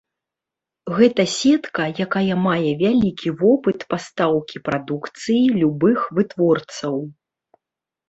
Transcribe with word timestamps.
Гэта 0.99 1.25
сетка, 1.39 1.85
якая 2.05 2.35
мае 2.47 2.71
вялікі 2.81 3.29
вопыт 3.43 3.79
пастаўкі 3.95 4.57
прадукцыі 4.71 5.41
любых 5.63 5.99
вытворцаў. 6.21 6.95